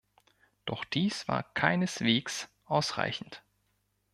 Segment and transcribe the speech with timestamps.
[0.65, 3.43] Doch dies war keineswegs ausreichend.